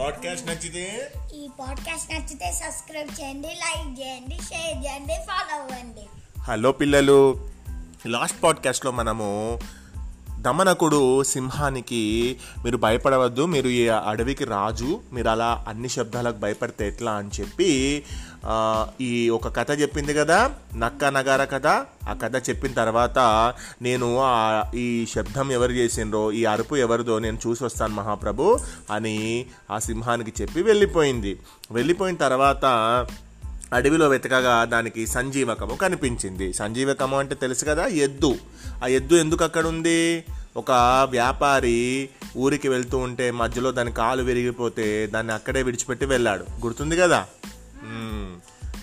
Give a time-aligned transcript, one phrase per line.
[0.00, 1.12] Podcast నచ్చితే?
[1.34, 6.00] ఈ podcast నచ్చితే సబ్స్క్రైబ్ చేయండి లైక్ చేయండి షేర్ చేయండి ఫాలో అవ్వండి.
[6.40, 7.48] హలో పిల్లలు
[8.06, 9.58] లాస్ట్ పాడ్కాస్ట్లో మనము
[10.40, 12.02] దమనకుడు సింహానికి
[12.64, 17.68] మీరు భయపడవద్దు మీరు ఈ అడవికి రాజు మీరు అలా అన్ని శబ్దాలకు భయపడితే ఎట్లా అని చెప్పి
[19.00, 20.38] ఈ ఒక కథ చెప్పింది కదా
[20.76, 21.66] నక్క నగార కథ.
[22.08, 23.18] ఆ కథ చెప్పిన తర్వాత
[23.82, 24.32] నేను ఆ
[24.74, 28.58] ఈ శబ్దం ఎవరు చేసిండ్రో ఈ అరుపు ఎవరిదో నేను చూసి వస్తాను మహాప్రభు
[28.90, 29.16] అని
[29.70, 31.32] ఆ సింహానికి చెప్పి వెళ్ళిపోయింది.
[31.70, 32.64] వెళ్ళిపోయిన తర్వాత
[33.72, 36.52] అడవిలో వెతకగా దానికి సంజీవకము కనిపించింది.
[36.52, 38.38] సంజీవకము అంటే తెలుసు కదా ఎద్దు.
[38.84, 40.24] ఆ ఎద్దు ఎందుకు అక్కడ ఉంది
[40.56, 40.70] ఒక
[41.10, 46.42] వ్యాపారి ఊరికి వెళ్తూ ఉంటే మధ్యలో దాని కాలు విరిగిపోతే దాన్ని అక్కడే విడిచిపెట్టి వెళ్ళాడు.
[46.42, 47.26] గుర్తుంది కదా?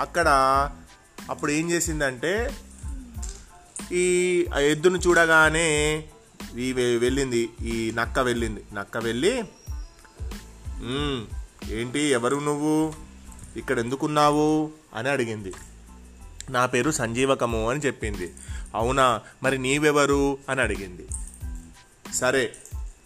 [0.00, 0.28] అక్కడ
[1.30, 2.50] అప్పుడు ఏం చేసిందంటే
[3.92, 6.04] ఈ ఆ ఎద్దును చూడగానే
[6.58, 8.62] ఈ వె- వెళ్ళింది ఈ నక్క వెళ్ళింది.
[8.74, 9.44] నక్క వెళ్ళి
[11.70, 13.03] ఏంటి ఎవరు నువ్వు?
[13.56, 15.52] ఇక్కడ ఎందుకున్నావు అని అడిగింది.
[16.50, 18.34] నా పేరు సంజీవకము అని చెప్పింది.
[18.74, 20.38] అవునా మరి నీవెవరు?
[20.48, 21.06] అని అడిగింది.
[22.14, 22.52] సరే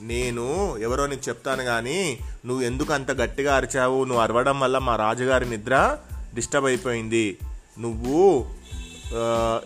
[0.00, 4.04] నేను ఎవరో నీకు చెప్తాను కానీ నువ్వు ఎందుకు అంత గట్టిగా అరిచావు?
[4.04, 5.98] నువ్వు అరవడం వల్ల మా రాజుగారి నిద్ర
[6.34, 7.38] డిస్టర్బ్ అయిపోయింది.
[7.78, 8.50] నువ్వు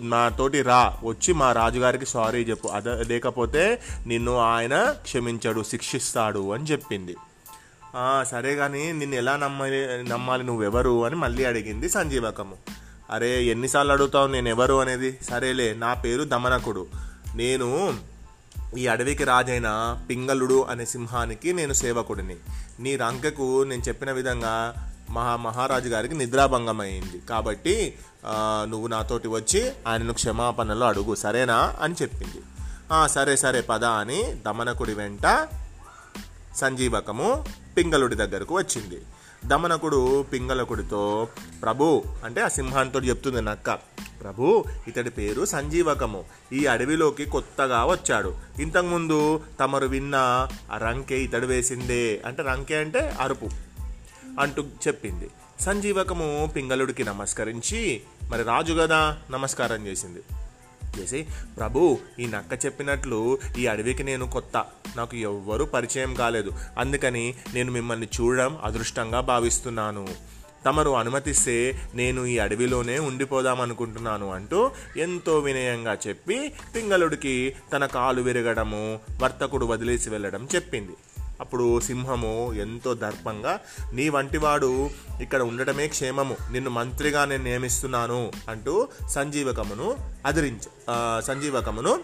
[0.00, 2.68] నాతోటి రా వచ్చి మా రాజుగారికి సారీ చెప్పు.
[2.68, 7.16] అద లేకపోతే నిన్ను ఆయన క్షమించడు శిక్షిస్తాడు అని చెప్పింది.
[8.26, 12.56] సరే కానీ నిన్ను ఎలా నమ్మాలి నమ్మాలి నువ్వెవరు అని మళ్ళీ అడిగింది సంజీవకము.
[13.10, 15.18] అరే ఎన్నిసార్లు అడుగుతావు నేను ఎవరు అనేది?
[15.30, 16.86] సరేలే నా పేరు దమనకుడు.
[17.34, 17.68] నేను
[18.78, 19.68] ఈ అడవికి రాజైన
[20.10, 22.36] పింగళుడు అనే సింహానికి నేను సేవకుడిని.
[22.80, 24.54] నీ రంకకు నేను చెప్పిన విధంగా
[25.10, 27.94] మహా మహారాజు గారికి నిద్రాభంగం అయింది కాబట్టి
[28.70, 32.40] నువ్వు నాతోటి వచ్చి ఆయనను క్షమాపణలు అడుగు సరేనా అని చెప్పింది.
[33.08, 35.48] సరే సరే పద అని దమనకుడి వెంట
[36.56, 37.44] సంజీవకము
[37.78, 39.02] పింగళుడి దగ్గరకు వచ్చింది.
[39.44, 41.28] దమనకుడు పింగళకుడితో
[41.62, 43.74] ప్రభు అంటే ఆ సింహాంతో చెప్తుంది నక్క.
[44.22, 46.24] ప్రభు ఇతడి పేరు సంజీవకము.
[46.52, 48.36] ఈ అడవిలోకి కొత్తగా వచ్చాడు.
[48.60, 50.14] ఇంతకుముందు తమరు విన్న
[50.72, 53.48] ఆ రంకే ఇతడు వేసిందే అంటే రంకే అంటే అరుపు
[54.40, 55.30] అంటూ చెప్పింది.
[55.60, 58.00] సంజీవకము పింగళుడికి నమస్కరించి
[58.30, 60.20] మరి రాజు కదా నమస్కారం చేసింది.
[60.98, 61.26] చేసి
[61.58, 64.66] ప్రభు ఈ నక్క చెప్పినట్లు ఈ అడవికి నేను కొత్త.
[64.96, 66.52] నాకు ఎవ్వరూ పరిచయం కాలేదు.
[66.78, 70.08] అందుకని నేను మిమ్మల్ని చూడడం అదృష్టంగా భావిస్తున్నాను.
[70.66, 79.00] తమరు అనుమతిస్తే నేను ఈ అడవిలోనే ఉండిపోదాం అనుకుంటున్నాను అంటూ ఎంతో వినయంగా చెప్పి పింగళుడికి తన కాలు విరగడము
[79.22, 80.92] వర్తకుడు వదిలేసి వెళ్ళడం చెప్పింది.
[81.40, 83.60] అప్పుడు సింహము ఎంతో దర్పంగా
[83.92, 84.90] నీ వంటివాడు
[85.20, 86.36] ఇక్కడ ఉండటమే క్షేమము.
[86.52, 90.62] నిన్ను మంత్రిగా నేను నియమిస్తున్నాను అంటూ సంజీవకమును అదిరించ
[91.20, 92.00] సంజీవకమును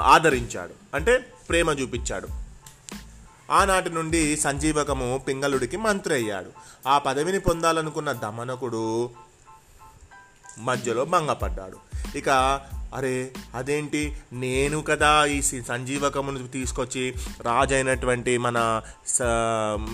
[0.00, 0.96] ఆదరించాడు.
[0.96, 2.28] అంటే ప్రేమ చూపించాడు.
[3.50, 6.50] ఆనాటి నుండి సంజీవకము పింగళుడికి మంత్రి అయ్యాడు.
[6.88, 9.10] ఆ పదవిని పొందాలనుకున్న దమనకుడు
[10.58, 11.76] మధ్యలో భంగపడ్డాడు.
[12.18, 12.60] ఇక
[12.94, 14.16] అరే అదేంటి?
[14.32, 18.82] నేను కదా ఈ సంజీవకమును తీసుకొచ్చి రాజు అయినటువంటి మన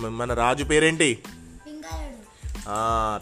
[0.09, 1.19] మన రాజు పేరేంటి?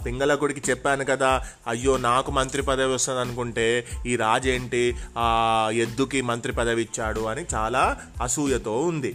[0.05, 1.45] పింగళకుడికి చెప్పాను కదా.
[1.67, 8.01] అయ్యో నాకు మంత్రి పదవి వస్తుంది అనుకుంటే ఈ రాజేంటి ఆ ఎద్దుకి మంత్రి పదవి ఇచ్చాడు అని చాలా
[8.21, 9.13] అసూయతో ఉంది.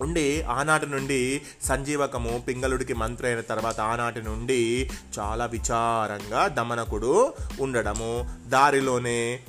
[0.00, 8.30] ఉండి ఆనాటి నుండి సంజీవకము పింగళుడికి మంత్రి అయిన తర్వాత ఆనాటి నుండి చాలా విచారంగా దమనకుడు ఉండడము.
[8.46, 9.40] దారిలోనే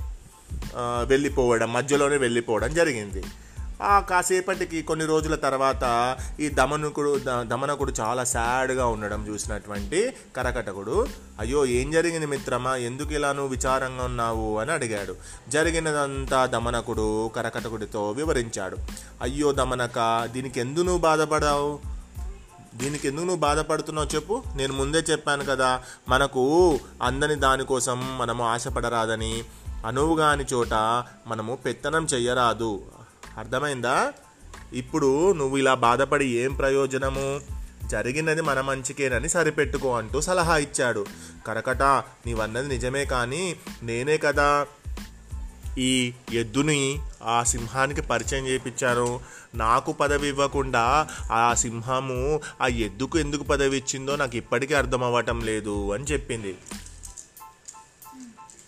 [0.78, 3.24] వెళ్ళిపోవడం మధ్యలోనే వెళ్ళిపోవడం జరిగింది.
[3.84, 11.08] ఆ కాసేపటికి కొన్ని రోజుల తర్వాత ఈ దమనకుడు ద- దమనకుడు చాలా సాడ్గా ఉండడం చూసినటువంటి కరకటకుడు
[11.40, 12.76] అయ్యో ఏం జరిగింది మిత్రమా?
[12.76, 14.60] ఎందుకు ఇలా నువ్వు విచారంగా ఉన్నావు?
[14.60, 15.16] అని అడిగాడు.
[15.50, 18.78] జరిగినదంతా దమనకుడు కరకటకుడితో వివరించాడు.
[19.22, 21.80] అయ్యో దమనక దీనికి ఎందు నువ్వు బాధపడావు?
[22.76, 24.44] దీనికి ఎందుకు నువ్వు బాధపడుతున్నావు చెప్పు?
[24.56, 29.44] నేను ముందే చెప్పాను కదా మనకు అందని దానికోసం మనము ఆశపడరాదని
[29.86, 30.74] అనువుగాని చోట
[31.28, 32.82] మనము పెత్తనం చెయ్యరాదు.
[33.38, 34.14] అర్థమైందా?
[34.74, 37.42] ఇప్పుడు నువ్వు ఇలా బాధపడి ఏం ప్రయోజనము?
[37.88, 41.06] జరిగినది మన మంచికేనని సరిపెట్టుకో అంటూ సలహా ఇచ్చాడు.
[41.48, 41.82] కరకట
[42.26, 44.66] నీవన్నది నిజమే కానీ నేనే కదా.
[45.78, 49.20] ఈ ఎద్దుని ఆ సింహానికి పరిచయం చేయించాను
[49.56, 55.94] నాకు పదవి ఇవ్వకుండా ఆ సింహము ఆ ఎద్దుకు ఎందుకు పదవి ఇచ్చిందో నాకు ఇప్పటికీ అర్థం అవ్వటం లేదు
[55.94, 56.58] అని చెప్పింది.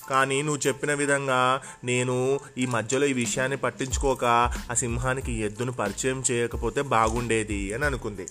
[0.10, 4.26] కానీ నువ్వు చెప్పిన విధంగా నేను ఈ మధ్యలో ఈ విషయాన్ని పట్టించుకోక
[4.72, 8.28] ఆ సింహానికి ఎద్దును పరిచయం చేయకపోతే బాగుండేది అని అనుకుంది.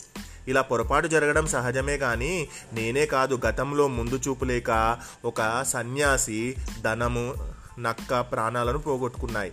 [0.48, 7.34] ఇలా పొరపాటు జరగడం సహజమే కానీ నేనే కాదు గతంలో ముందు చూపులేక ఒక సన్యాసి ధనము
[7.78, 9.52] నక్క ప్రాణాలను పోగొట్టుకున్నాయి.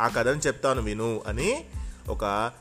[0.00, 1.64] ఆ కథను చెప్తాను విను అని
[2.08, 2.52] ఒక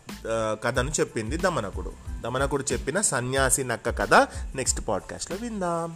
[0.63, 1.92] కథను చెప్పింది దమనకుడు.
[2.22, 4.13] దమనకుడు చెప్పిన సన్యాసి నక్క కథ
[4.56, 5.96] నెక్స్ట్ పాడ్కాస్ట్లో విందాం.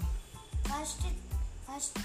[0.60, 1.04] First
[1.68, 2.00] first